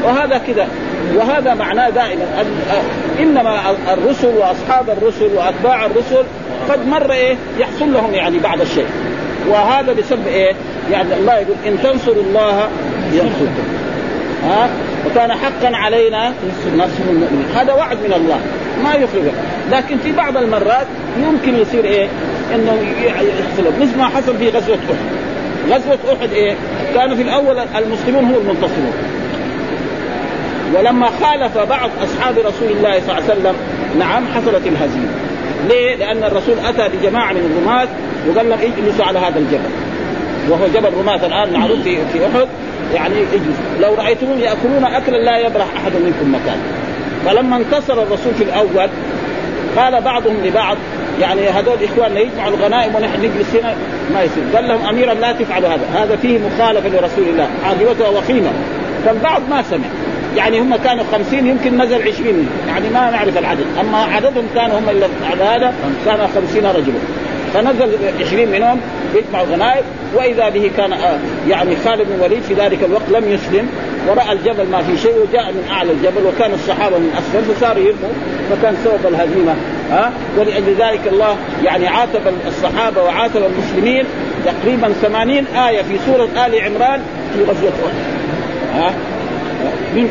[0.05, 0.69] وهذا كذا.
[1.17, 2.45] وهذا معناه دائما
[3.21, 3.61] إنما
[3.93, 6.25] الرسل وأصحاب الرسل وأتباع الرسل
[6.69, 8.87] قد مر إيه؟ يحصل لهم يعني بعض الشيء.
[9.49, 10.53] وهذا بسبب إيه؟
[10.93, 12.69] يعني الله يقول إن تنصروا الله
[13.13, 13.65] ينصركم.
[14.45, 14.69] ها؟
[15.07, 16.29] وكان حقا علينا
[16.77, 17.47] نصر المؤمنين.
[17.55, 18.39] هذا وعد من الله.
[18.85, 19.23] ما يخرج
[19.73, 20.87] لكن في بعض المرات
[21.23, 22.09] يمكن يصير إيه؟
[22.55, 25.73] إنه يحصل مثل ما حصل في غزوة أحد.
[25.73, 26.55] غزوة أحد إيه؟
[26.95, 28.93] كان في الأول المسلمون هم المنتصرون.
[30.75, 33.55] ولما خالف بعض أصحاب رسول الله صلى الله عليه وسلم
[33.99, 35.32] نعم حصلت الهزيمة.
[35.69, 37.89] ليه؟ لأن الرسول أتى بجماعة من الرماة
[38.29, 39.71] وقال لهم اجلسوا على هذا الجبل.
[40.49, 42.47] وهو جبل رماة الآن معروف في في أحد.
[42.95, 43.81] يعني اجلسوا.
[43.81, 46.59] لو رايتموهم يأكلون أكلا لا يبرح أحد منكم مكان.
[47.27, 48.89] فلما انتصر الرسول في الأول
[49.77, 50.77] قال بعضهم لبعض
[51.21, 53.75] يعني هذول إخواننا يجمعوا الغنائم ونحن نجلس هنا
[54.15, 54.45] ما يصير.
[54.55, 55.85] قال لهم أميرا لا تفعلوا هذا.
[55.95, 58.53] هذا فيه مخالفة لرسول الله عاقبتها وخيمه
[59.05, 59.89] فالبعض ما سمع.
[60.37, 64.89] يعني هم كانوا خمسين يمكن نزل عشرين يعني ما نعرف العدد أما عددهم كانوا هم
[64.89, 65.75] اللي على هذا
[66.07, 66.99] كانوا خمسين رجلا
[67.55, 68.81] فنزل عشرين منهم
[69.15, 71.19] يجمع غنائم وإذا به كان آه
[71.49, 73.69] يعني خالد بن الوليد في ذلك الوقت لم يسلم
[74.09, 78.11] ورأى الجبل ما في شيء وجاء من أعلى الجبل وكان الصحابة من أسفل فصاروا يرموا
[78.51, 79.55] فكان سبب الهزيمة
[79.91, 84.05] ها أه؟ ولأجل ذلك الله يعني عاتب الصحابة وعاتب المسلمين
[84.45, 87.03] تقريبا ثمانين آية في سورة آل عمران
[87.35, 87.95] في غزوة أحد
[88.75, 88.93] ها أه؟
[89.95, 90.09] من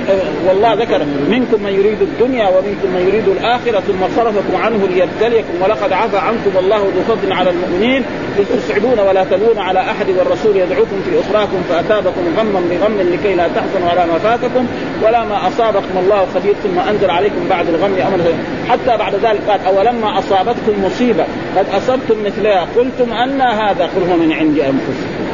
[0.48, 5.94] والله ذكر منكم من يريد الدنيا ومنكم من يريد الآخرة ثم صرفكم عنه ليبتليكم ولقد
[5.94, 8.04] عفى عنكم والله ذو فضل على المؤمنين
[8.40, 13.48] إذ تسعدون ولا تلون على أحد والرسول يدعوكم في أخراكم فأتابكم غما بغم لكي لا
[13.48, 14.66] تحزنوا على ما فاتكم
[15.04, 18.34] ولا ما أصابكم الله خبير ثم أنزل عليكم بعد الغم أمر
[18.70, 21.24] حتى بعد ذلك قال أولما أصابتكم مصيبة؟
[21.58, 25.31] قد أصبتم مثلها قلتم أن هذا قل هو من عند أنفسكم.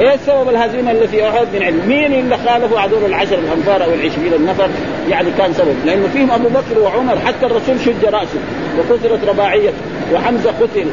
[0.00, 1.82] إيه السبب الهزيمة اللي في أحد من علم.
[1.88, 4.68] مين اللي خالفوا هذول العشر الانفار أو العشرين النفر؟
[5.10, 5.76] يعني كان سبب.
[5.86, 8.38] لأنه فيهم أبو بكر وعمر حتى الرسول شج رأسه
[8.78, 9.72] وكسرت رباعيته
[10.12, 10.86] وحمزة قتل.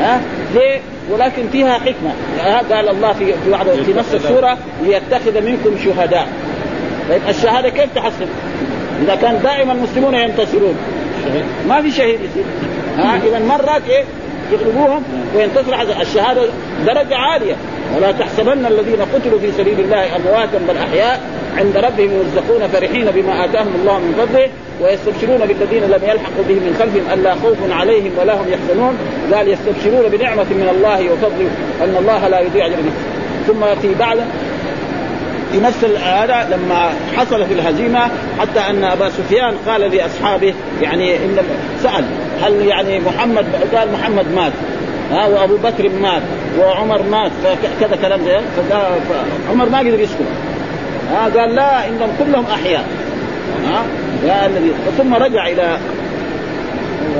[0.00, 0.20] ها؟
[0.54, 2.12] ليه؟ ولكن فيها حكمة.
[2.70, 6.28] قال الله في في بعض في نفس السورة ليتخذ منكم شهداء.
[7.08, 8.26] طيب الشهادة كيف تحصل؟
[9.02, 10.76] إذا كان دائما المسلمون ينتصرون.
[11.68, 12.44] ما في شهيد يصير.
[12.96, 14.04] ها؟ اذا مرات إيه؟
[14.52, 15.02] يغلبوهم
[15.36, 16.42] وينتصر الشهادة
[16.86, 17.54] درجة عالية.
[17.96, 21.20] ولا تحسبن الذين قتلوا في سبيل الله أمواتا بل أحياء
[21.56, 24.48] عند ربهم يرزقون فرحين بما آتاهم الله من فضله
[24.82, 28.98] ويستبشرون بالذين لم يلحقوا بهم من خلفهم ألا خوف عليهم ولا هم يحزنون.
[29.34, 31.48] قال يستبشرون بنعمة من الله وفضل
[31.84, 32.76] أن الله لا يضيع أجر
[33.46, 34.18] ثم في بعد
[35.54, 38.00] نفس هذا لما حصل في الهزيمة
[38.38, 41.36] حتى أن أبا سفيان قال لأصحابه يعني إن
[41.82, 42.04] سأل
[42.42, 44.52] هل يعني محمد قال محمد مات
[45.10, 46.22] ها وأبو بكر مات.
[46.60, 47.30] وعمر مات
[47.80, 48.40] كذا كلام زي
[49.48, 50.20] فعمر ما قدر يسكت.
[51.12, 52.84] ها قال لا إنهم كلهم أحياء.
[53.66, 53.82] ها
[54.26, 55.78] يا الذي ثم رجع إلى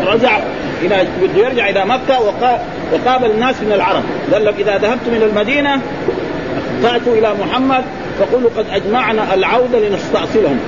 [0.06, 0.38] رجع
[0.82, 2.20] إلى بده يرجع إلى مكة
[2.92, 4.02] وقابل الناس من العرب.
[4.32, 5.80] قال لهم إذا ذهبتم إلى المدينة
[6.82, 7.84] فأتوا إلى محمد
[8.18, 10.60] فقولوا قد أجمعنا العودة لنستأصلهم.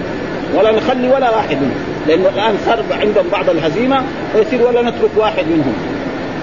[0.55, 1.85] ولا نخلي ولا واحد منهم.
[2.09, 4.03] لأنه الآن صار عندهم بعض الهزيمة
[4.37, 5.75] ويصير ولا نترك واحد منهم.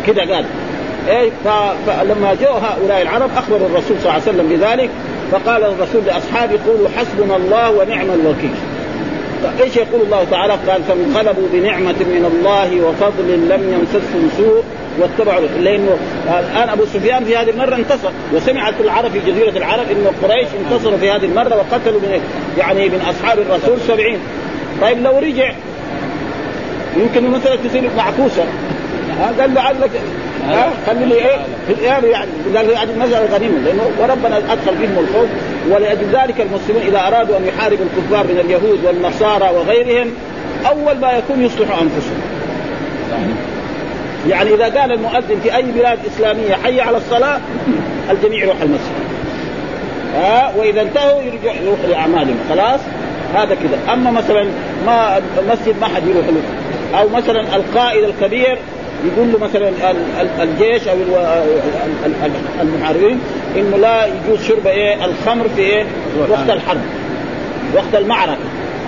[0.07, 0.45] كذا قال.
[1.07, 1.31] إيه
[1.87, 4.89] فلما جاء هؤلاء العرب اخبروا الرسول صلى الله عليه وسلم بذلك
[5.31, 8.55] فقال الرسول لأصحابه قولوا حسبنا الله ونعم الوكيل.
[9.61, 14.63] إيش يقول الله تعالى؟ قال فانقلبوا بنعمة من الله وفضل لم يمسسهم سوء
[14.99, 20.11] واتبعوا لأنه الآن أبو سفيان في هذه المرة انتصر وسمعت العرب في جزيرة العرب إنه
[20.23, 22.21] قريش انتصروا في هذه المرة وقتلوا من
[22.57, 24.19] يعني من أصحاب الرسول سبعين
[24.81, 25.51] طيب لو رجع
[26.97, 28.43] يمكن المساله تصير معكوسه
[29.39, 29.89] قال له
[30.49, 31.37] عدلك خلي لي إيه؟
[31.83, 32.07] يعني.
[32.55, 35.29] قال له هذه المساله غنيمه لأنه وربنا أدخل بهم الخوف.
[35.69, 40.11] ولأجل ذلك المسلمون إذا أرادوا أن يحاربوا الكفار من اليهود والنصارى وغيرهم
[40.69, 42.21] أول ما يكون يصلحوا أنفسهم.
[44.29, 47.39] يعني إذا قال المؤذن في أي بلاد إسلامية حي على الصلاة
[48.11, 49.09] الجميع يروح المسجد.
[50.15, 52.37] ها؟ وإذا انتهوا يرجع يروح لأعمالهم.
[52.49, 52.79] خلاص؟
[53.35, 54.45] هذا كذا أما مثلا
[54.85, 56.41] ما المسجد ما حد يروح له.
[56.99, 58.57] أو مثلا القائد الكبير
[59.05, 59.71] يقول له مثلا
[60.43, 60.95] الجيش أو
[62.61, 63.19] المحاربين
[63.57, 65.85] إنه لا يجوز شرب إيه؟ الخمر في إيه؟
[66.29, 66.81] وقت الحرب
[67.75, 68.37] وقت المعركة.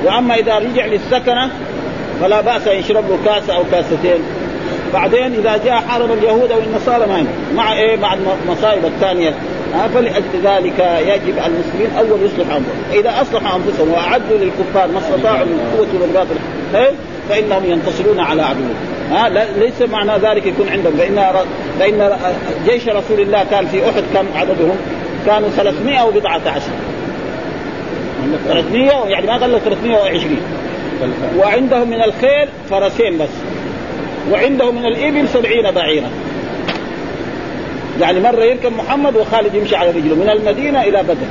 [0.05, 1.49] وأما إذا رجع للسكنة
[2.21, 4.21] فلا بأس أن يشرب له كاس أو كاستين.
[4.93, 8.13] بعدين إذا جاء حارب اليهود أو النصارى ما مع إيه؟ مع
[8.45, 9.33] المصائب الثانية.
[9.93, 15.45] فلأجل ذلك يجب على المسلمين أول يصلح أنفسهم، إذا أصلحوا أنفسهم وأعدوا للكفار ما استطاعوا
[15.45, 15.87] من قوة
[16.73, 16.93] والرباط
[17.29, 18.75] فإنهم ينتصرون على عدوهم،
[19.11, 19.29] ها
[19.59, 20.93] ليس معنى ذلك يكون عندهم.
[20.93, 21.31] فإن
[21.79, 22.17] فإن
[22.65, 24.75] جيش رسول الله كان في أحد كم عددهم؟
[25.25, 26.71] كانوا 300 وبضعة عشر.
[28.47, 30.37] 300 يعني ما قال 320
[31.37, 33.29] وعندهم من الخيل فرسين بس.
[34.31, 36.09] وعنده من الإبل سبعين بعيرا.
[38.01, 41.27] يعني مرة يركب محمد وخالد يمشي على رجله من المدينة إلى بدر.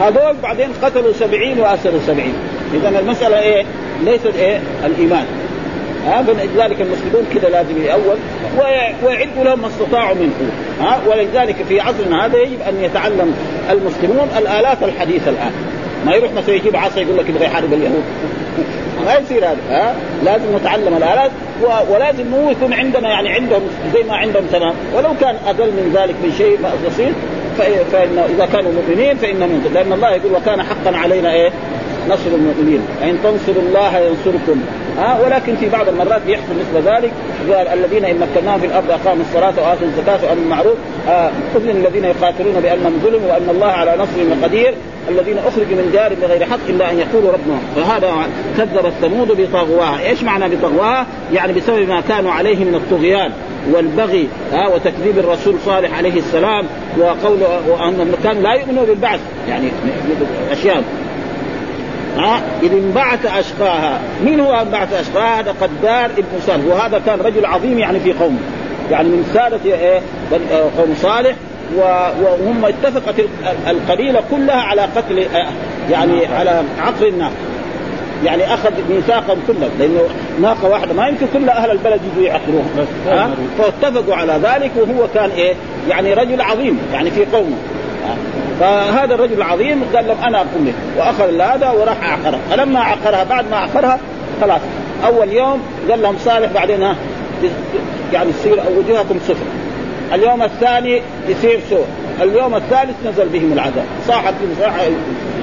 [0.00, 2.34] هذول بعدين قتلوا سبعين وأسروا سبعين.
[2.74, 3.64] إذا المسألة إيه؟
[4.04, 5.24] ليست إيه الإيمان.
[6.06, 8.16] ها فلذلك المسلمون كذا لازم اول
[9.04, 13.34] ويعدوا لهم ما استطاعوا من قوه ها ولذلك في عصرنا هذا يجب أن يتعلم
[13.70, 15.52] المسلمون الآلات الحديثة الآن.
[16.06, 18.02] ما يروح مثلا يجيب عصا يقول لك يبغى يحارب اليهود.
[19.06, 21.30] ما يصير هذا ها؟ لازم نتعلم الآلات
[21.90, 23.62] ولازم مو يكون عندنا يعني عندهم
[23.94, 24.74] زي ما عندهم تمام.
[24.94, 27.14] ولو كان أقل من ذلك من شيء بسيط
[27.92, 31.50] فان إذا كانوا مؤمنين فانهم لأن الله يقول وكان حقا علينا إيه؟
[32.08, 32.80] نصر المؤمنين.
[33.02, 34.60] ان تنصروا الله ينصركم.
[34.98, 37.12] ها ولكن في بعض المرات بيحصل مثل ذلك.
[37.72, 40.76] الذين إن مكناهم في الأرض أقاموا الصلاة وآتوا الزكاة وأمروا بالمعروف.
[41.08, 44.74] آه الذين يقاتلون بأنهم ظلموا وأن الله على نصرهم قدير.
[45.08, 48.12] الذين أخرجوا من دار بغير حق إلا أن يقولوا ربنا فهذا
[48.56, 53.32] كذب الثمود بطغواها، إيش معنى بطغواها؟ يعني بسبب ما كانوا عليه من الطغيان
[53.72, 56.66] والبغي ها وتكذيب الرسول صالح عليه السلام
[56.98, 59.20] وقوله وانهم كانوا لا يؤمنوا بالبعث.
[59.48, 59.68] يعني
[60.52, 60.82] أشياء.
[62.16, 64.00] ها؟ إذ انبعث أشقاها.
[64.24, 66.64] من هو انبعث أشقاها؟ هذا قدار ابن صالح.
[66.66, 68.38] وهذا كان رجل عظيم يعني في قومه
[68.90, 70.00] يعني من سادة إيه
[70.78, 71.34] قوم صالح.
[71.76, 73.14] وهم اتفقت
[73.68, 75.26] القبيلة كلها على قتل
[75.90, 77.32] يعني على عقر الناقة
[78.24, 80.00] يعني أخذ ميثاقا كله لأنه
[80.42, 83.30] ناقة واحدة ما يمكن كل أهل البلد يجوا يعقروها.
[83.58, 85.54] فاتفقوا على ذلك وهو كان إيه
[85.88, 87.56] يعني رجل عظيم يعني في قومه.
[88.60, 90.72] فهذا الرجل العظيم قال لهم أنا أقوم به.
[90.98, 93.98] وأخذ هذا وراح اعقرها فلما عقرها بعد ما عقرها
[94.40, 94.60] خلاص.
[95.06, 96.96] أول يوم قال لهم صالح بعدين ها
[98.12, 99.44] يعني تصير وجوهكم صفر
[100.14, 101.84] اليوم الثاني يصير سوء.
[102.22, 103.84] اليوم الثالث نزل بهم العذاب.
[104.08, 104.82] صاحت صاحة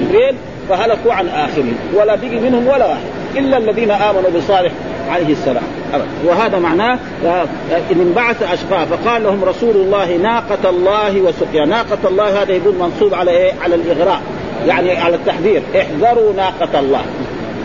[0.00, 0.34] جبريل
[0.68, 1.78] فهلكوا عن آخرين.
[1.94, 3.00] ولا بقي منهم ولا واحد.
[3.36, 4.72] إلا الذين آمنوا بصالح
[5.10, 5.62] عليه السلام.
[6.24, 6.98] وهذا معناه
[7.90, 11.64] إذ انبعث أشقاه فقال لهم رسول الله ناقة الله وسقيا.
[11.64, 14.20] ناقة الله هذا يقول منصوب على إيه؟ على الإغراء
[14.66, 15.62] يعني على التحذير.
[15.76, 17.02] احذروا ناقة الله.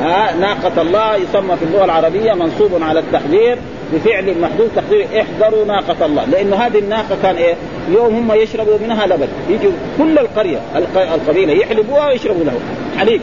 [0.02, 3.58] ها ناقة الله يسمى في اللغة العربية منصوب على التحذير
[3.94, 6.26] بفعل محدود تقدير احذروا ناقة الله.
[6.26, 7.56] لأنه هذه الناقة كان إيه؟
[7.92, 9.28] يوم هم يشربوا منها لبن.
[9.50, 10.58] يجوا كل القرية
[10.96, 12.54] القبيلة يحلبوها ويشربوا له
[13.00, 13.22] حليب.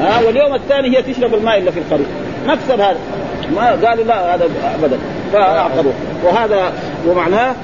[0.00, 2.06] ها واليوم الثاني هي تشرب الماء اللي في القرية.
[2.46, 2.98] مكسب هذا.
[3.56, 4.48] ما قالوا لا هذا
[4.82, 4.98] ابدا.
[5.32, 5.92] فاعقروه
[6.24, 6.72] وهذا
[7.08, 7.54] ومعناه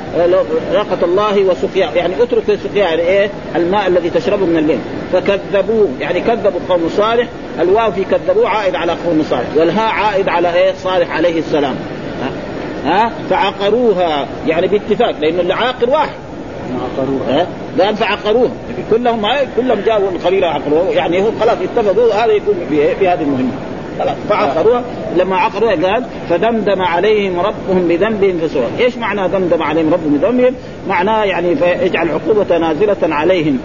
[0.72, 1.90] ناقة الله وسقيا.
[1.94, 4.78] يعني اترك السقيا يعني إيه؟ الماء الذي تشربه من الليل.
[5.12, 5.88] فكذبوه.
[6.00, 7.28] يعني كذبوا قوم صالح.
[7.60, 9.46] الواو في كذبوه عائد على قوم صالح.
[9.56, 11.74] والهاء عائد على إيه؟ صالح عليه السلام.
[12.84, 14.26] ها؟ فعقروها.
[14.46, 16.14] يعني باتفاق لأنه اللي عاقر واحد.
[16.98, 17.46] عقروها.
[17.80, 18.50] قال فعقروها
[18.90, 22.14] كلهم كلهم جاءوا القبيله عقروها يعني هو خلاص اتفقوا.
[22.14, 23.52] هذا يكون في هذه المهمة.
[24.02, 24.82] خلاص فعقروها.
[25.16, 30.54] لما عقروها قال فدمدم عليهم ربهم بذنبهم فسوى إيش معنى دمدم عليهم ربهم بذنبهم؟
[30.88, 33.58] معناه يعني فيجعل عقوبة نازلة عليهم.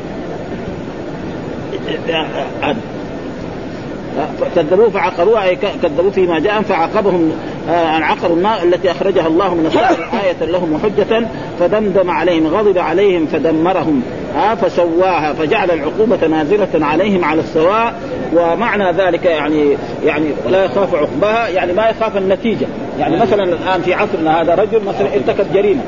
[4.56, 7.32] كذبوه فعقروها أي كذبوه فيما جاء فعاقبهم
[7.70, 11.28] ان عقروا النار التي أخرجها الله من الشر آية لهم وحجة
[11.60, 14.02] فدمدم عليهم غضب عليهم فدمرهم.
[14.38, 17.94] ها فسواها فجعل العقوبة نازلة عليهم على السواء
[18.34, 22.68] ومعنى ذلك يعني يعني لا يخاف عقباها يعني ما يخاف النتيجة.
[23.00, 25.82] يعني مثلا الآن في عصرنا هذا رجل مثلا ارتكب جريمة.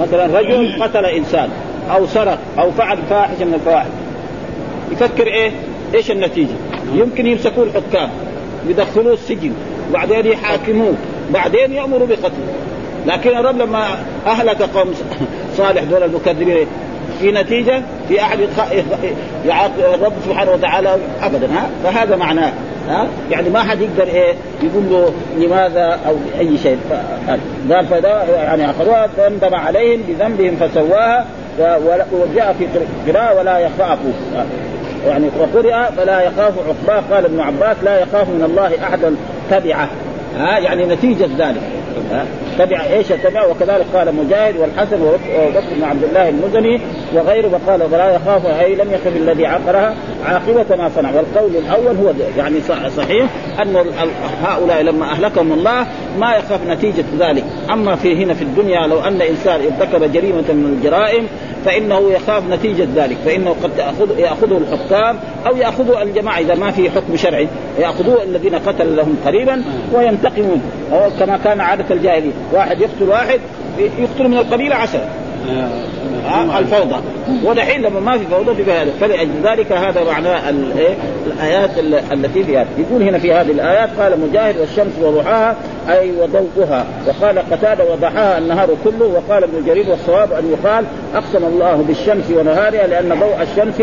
[0.00, 1.48] مثلا رجل قتل إنسان
[1.90, 3.86] أو سرق أو فعل فاحشة من الفواحش.
[4.92, 5.50] يفكر إيه؟
[5.94, 6.54] إيش النتيجة؟
[6.94, 8.10] يمكن يمسكوه الحكام
[8.68, 9.52] يدخلوه السجن
[9.90, 10.94] وبعدين يحاكموه
[11.30, 12.54] بعدين يأمروا بقتله.
[13.06, 13.86] لكن الرب لما
[14.26, 14.94] أهلك قوم
[15.58, 16.66] صالح دول المكذبين
[17.20, 18.38] في نتيجة في أحد
[19.46, 22.52] يعاقب الرب سبحانه وتعالى ابدا ها؟ فهذا معناه
[22.88, 26.78] ها؟ يعني ما حد يقدر إيه يقول له لماذا أو أي شيء.
[27.28, 27.40] قال
[28.34, 31.26] يعني أخذوها فاندم عليهم بذنبهم فسواها
[32.12, 32.66] وجاء في
[33.12, 33.98] قراءة ولا يخاف.
[35.06, 37.14] يعني وقرئ فلا يخاف عقباه.
[37.14, 39.14] قال ابن عباس لا يخاف من الله احدا
[39.50, 39.88] تبعه
[40.38, 41.62] ها؟ يعني نتيجة ذلك.
[42.58, 46.80] تبع إيش؟ تبع وكذلك قال مجاهد والحسن وبكر بن عبد الله المزني
[47.14, 49.94] وغيره وقال ولا يخاف أي لم يخف الذي عقرها
[50.24, 51.10] عاقبة ما صنع.
[51.10, 52.60] والقول الأول هو يعني
[52.96, 53.26] صحيح
[53.62, 53.76] أن
[54.42, 55.86] هؤلاء لما أهلكهم الله
[56.18, 57.44] ما يخاف نتيجة ذلك.
[57.72, 61.26] أما في هنا في الدنيا لو أن إنسان ارتكب جريمة من الجرائم
[61.64, 63.16] فإنه يخاف نتيجة ذلك.
[63.24, 67.48] فإنه قد تاخذ يأخذه الحكام أو ياخذه الجماعة إذا ما في حكم شرعي.
[67.78, 70.62] ياخذوه الذين قتل لهم قريبا وينتقمون.
[71.20, 73.40] كما كان عادة الجاهليه واحد يقتل واحد
[73.78, 75.00] يقتل من القبيلة عشرة.
[75.00, 75.17] آه
[76.58, 76.96] الفوضى.
[77.44, 78.90] ودحين لما ما في فوضى في هذا.
[79.00, 80.28] فلأجل ذلك هذا معنى
[81.26, 81.70] الآيات
[82.12, 82.66] التي فيها.
[82.78, 85.56] يقول هنا في هذه الآيات قال مجاهد والشمس وضحاها
[85.88, 86.86] أي وضوءها.
[87.06, 92.86] وقال قتادة وضحاها النهار كله وقال ابن جرير والصواب أن يقال أقسم الله بالشمس ونهارها
[92.86, 93.82] لأن ضوء الشمس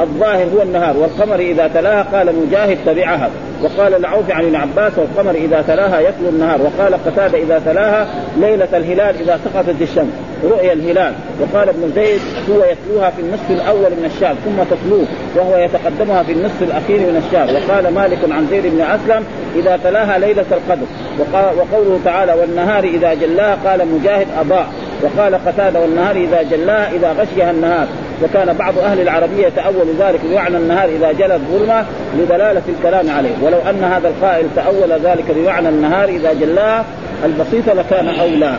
[0.00, 3.30] الظاهر هو النهار والقمر إذا تلاها قال مجاهد تبعها.
[3.62, 6.60] وقال العوف عن ابن عباس والقمر إذا تلاها يتلو النهار.
[6.62, 8.06] وقال قتادة إذا تلاها
[8.40, 10.12] ليلة الهلال إذا سقطت الشمس.
[10.44, 11.12] رؤيا الهلال.
[11.40, 12.20] وقال ابن زيد
[12.50, 17.22] هو يتلوها في النصف الأول من الشهر ثم تتلوه وهو يتقدمها في النصف الأخير من
[17.26, 19.24] الشهر وقال مالك عن زيد بن أسلم
[19.56, 20.86] إذا تلاها ليلة القدر.
[21.32, 24.66] وقوله تعالى والنهار إذا جلاها قال مجاهد اضاء
[25.02, 27.86] وقال قتادة والنهار إذا جلاها إذا غشيها النهار.
[28.24, 31.84] وكان بعض أهل العربية تأول ذلك بمعنى النهار إذا جلت الظلمه
[32.18, 33.34] لدلالة الكلام عليه.
[33.42, 36.84] ولو أن هذا القائل تأول ذلك بمعنى النهار إذا جلاها
[37.24, 38.56] البسيطه لكان أولى.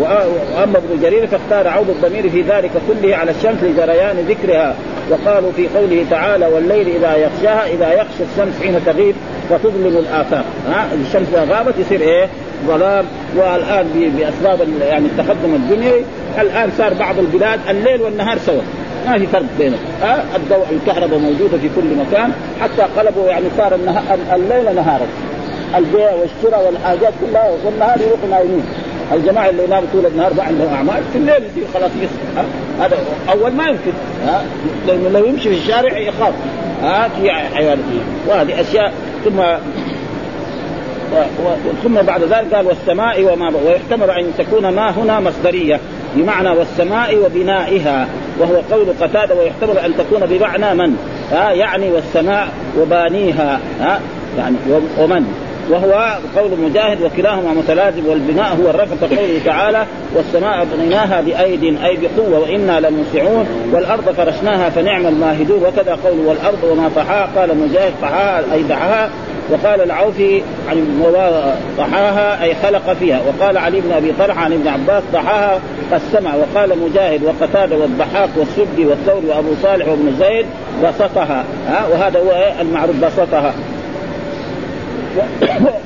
[0.00, 4.74] وأما ابن جرير فاختار عود الضمير في ذلك كله على الشمس لجريان ذكرها
[5.10, 9.14] وقالوا في قوله تعالى والليل إذا يغشاها إذا يغشى الشمس حين تغيب
[9.50, 12.28] وتظلم الافاق ها؟ الشمس إذا غابت يصير إيه؟
[12.66, 13.04] ظلام.
[13.36, 16.02] والآن بأسباب يعني التقدم الدنيوي
[16.40, 18.62] الآن صار بعض البلاد الليل والنهار سوا.
[19.06, 19.78] ما في فرق بينهم.
[20.02, 23.78] ها؟ الضوء الكهرباء موجودة في كل مكان حتى قلبوا يعني صار
[24.34, 25.06] الليل نهارا.
[25.76, 28.64] البيع والشراء والحاجات كلها والنهار يروحوا نايمين.
[29.12, 31.90] الجماعة اللي يناموا طول النهار ما عندهم أعمال في الليل يصير خلاص
[32.80, 32.98] هذا
[33.32, 33.92] أول ما يمكن
[34.26, 34.42] ها؟
[34.86, 36.34] لأنه لو يمشي في الشارع يخاف
[36.82, 37.78] ها؟ في حيوانات
[38.28, 38.92] وهذه أشياء
[39.24, 39.44] ثم و...
[41.14, 41.72] و...
[41.82, 43.52] ثم بعد ذلك قال والسماء وما.
[43.66, 45.80] ويحتمل أن تكون ما هنا مصدرية
[46.14, 50.96] بمعنى والسماء وبنائها وهو قول قتادة ويحتمل أن تكون بمعنى من؟
[51.32, 52.48] ها؟ يعني والسماء
[52.80, 54.00] وبانيها ها؟
[54.38, 54.56] يعني
[54.98, 61.96] ومن؟ وهو قول مجاهد وكلاهما متلازم والبناء هو الرفع كقوله تعالى والسماء بنيناها بأيد أي
[61.96, 65.62] بقوة وإنا لموسعون والأرض فرشناها فنعم الماهدون.
[65.62, 67.28] وكذا قول والأرض وما طحاها.
[67.36, 69.10] قال مجاهد طحاها أي دعاها
[69.50, 71.02] وقال العوفي عن
[71.78, 73.20] طحاها أي خلق فيها.
[73.28, 75.60] وقال علي بن أبي طلحة عن ابن عباس طحاها
[75.92, 80.46] قسمها وقال مجاهد وقتادة والضحاك والسدي والثوري وأبو صالح وابن زيد
[80.84, 81.44] بسطها.
[81.68, 83.54] ها؟ وهذا هو المعروف بسطها.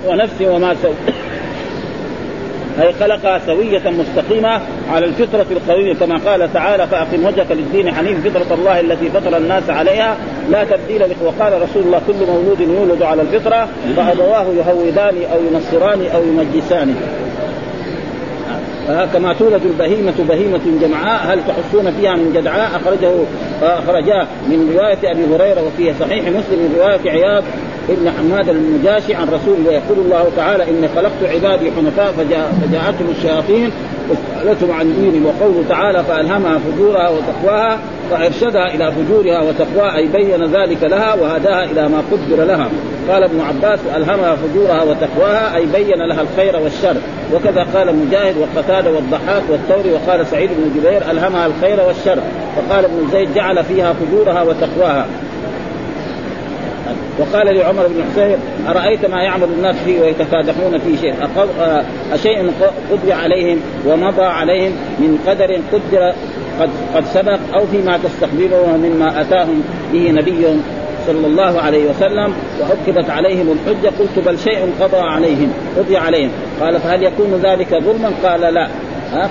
[0.06, 0.94] ونفس وما سوى.
[2.82, 4.60] أي خلقها سوية مستقيمة
[4.92, 9.70] على الفطرة القويمة كما قال تعالى فأقم وجهك للدين حنيف فطرة الله التي فطر الناس
[9.70, 10.16] عليها.
[10.50, 16.22] لا تبديل وقال رسول الله كل مولود يولد على الفطرة فأبواه يهودان أو ينصران أو
[16.22, 16.96] يمجسان.
[19.12, 23.10] كما تولد البهيمة بهيمة جمعاء هل تحسون فيها من جدعاء؟ أخرجه
[23.62, 27.44] أخرجاه من رواية أبي هريرة وفي صحيح مسلم من رواية عياض
[27.88, 29.72] ابن حماد المجاشي عن رسول الله.
[29.72, 33.70] يقول الله تعالى اني خلقت عبادي حنفاء فجاء فجاءتهم الشياطين
[34.10, 37.78] وسألتهم عن ديني وقوله تعالى فألهمها فجورها وتقواها
[38.10, 42.68] فأرشدها إلى فجورها وتقواها أي بين ذلك لها وهداها إلى ما قدر لها.
[43.10, 46.96] قال ابن عباس ألهمها فجورها وتقواها أي بين لها الخير والشر.
[47.34, 52.18] وكذا قال مجاهد وقتاده والضحاك والثوري وقال سعيد بن جبير ألهمها الخير والشر.
[52.56, 55.06] فقال ابن زيد جعل فيها فجورها وتقواها.
[57.18, 58.36] وقال لعمر بن حسين
[58.68, 61.14] أرأيت ما يعمل الناس فيه ويتفادحون في شيء؟
[62.12, 62.52] أشيء
[62.90, 66.12] قضي عليهم ومضى عليهم من قدر قدر
[66.60, 69.62] قد قد سبق أو فيما تستقبله مما أتاهم
[69.92, 70.46] به نبي
[71.06, 76.30] صلى الله عليه وسلم وعقبت عليهم الحجة قلت بل شيء قضى عليهم قضي عليهم.
[76.60, 78.68] قال فهل يكون ذلك ظلما؟ قال لا.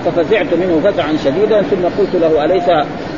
[0.04, 2.64] ففزعت منه فزعا شديدا ثم قلت له أليس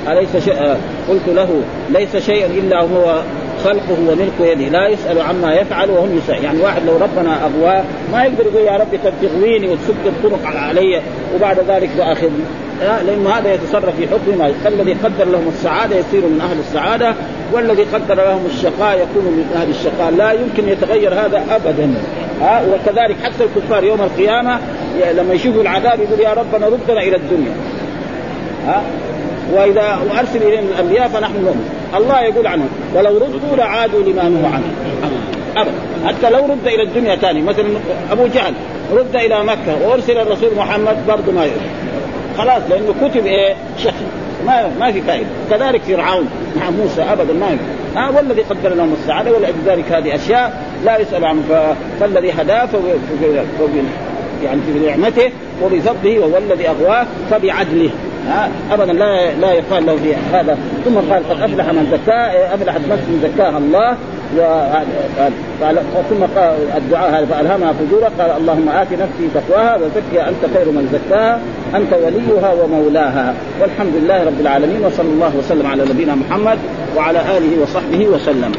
[0.08, 0.76] أليس شيء
[1.08, 3.22] قلت له ليس شيء إلا هو
[3.64, 6.44] خلقه وملك يده لا يسأل عما يفعل وهم يسأل.
[6.44, 11.00] يعني واحد لو ربنا أغواه ما يقدر يقول يا ربي قد تغويني وتسد الطرق علي
[11.34, 12.44] وبعد ذلك تأخذني
[12.80, 17.14] لأنه هذا يتصرف في حكم ما فالذي قدر لهم السعادة يصير من أهل السعادة
[17.52, 20.10] والذي قدر لهم الشقاء يكون من أهل الشقاء.
[20.10, 21.94] لا يمكن يتغير هذا أبدا.
[22.40, 24.60] ها وكذلك حتى الكفار يوم القيامة
[25.14, 27.52] لما يشوفوا العذاب يقول يا ربنا ردنا إلى الدنيا.
[28.66, 28.82] ها
[29.54, 31.64] وإذا وأرسل إليهم الأنبياء فنحن لهم.
[31.94, 34.64] الله يقول عنهم ولو ردوا لعادوا لما نهوا عنه.
[35.56, 35.72] أبدا.
[36.06, 37.66] حتى لو رد إلى الدنيا ثاني مثلا
[38.10, 38.54] أبو جهل
[38.92, 41.60] رد إلى مكة وأرسل الرسول محمد برضه ما يرد.
[42.38, 44.02] خلاص لأنه كتب إيه؟ شخص
[44.46, 45.26] ما ما في فائدة.
[45.50, 50.62] كذلك فرعون مع موسى ابدا ما يفعل ها والذي قدر لهم السعادة ولذلك هذه أشياء
[50.84, 51.74] لا يسأل عنه.
[52.00, 52.68] فالذي هداه
[54.44, 55.30] يعني في نعمته
[55.62, 57.90] وبفضله وهو الذي أغواه فبعدله.
[58.72, 60.58] ابدا لا لا يقال له في هذا.
[60.84, 62.54] ثم قال قد أفلح من زكاه.
[62.54, 63.96] أفلحت نفس زكاها الله.
[65.62, 65.76] قال
[66.10, 70.28] ثم قال الدعاء هذا فألهمها فجورا قال اللهم آت نفسي تقواها وزكها.
[70.28, 71.40] أنت خير من زكاها.
[71.74, 73.34] أنت وليها ومولاها.
[73.60, 76.58] والحمد لله رب العالمين وصلى الله وسلم على نبينا محمد
[76.96, 78.52] وعلى آله وصحبه وسلم.